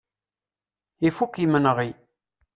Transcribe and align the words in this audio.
Ifuk 1.07 1.33
yimenɣi. 1.37 1.89